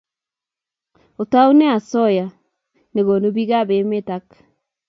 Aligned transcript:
Otoune 1.21 1.65
osoya 1.77 2.25
nekonu 2.93 3.27
bikap 3.35 3.67
emet 3.77 4.07
ak 4.15 4.23
k 4.29 4.31